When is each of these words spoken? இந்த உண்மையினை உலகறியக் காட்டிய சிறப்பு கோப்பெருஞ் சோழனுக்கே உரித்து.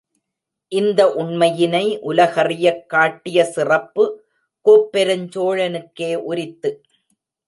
இந்த 0.67 1.07
உண்மையினை 1.07 1.99
உலகறியக் 1.99 2.85
காட்டிய 2.85 3.43
சிறப்பு 3.43 4.05
கோப்பெருஞ் 4.65 5.27
சோழனுக்கே 5.35 6.15
உரித்து. 6.15 6.71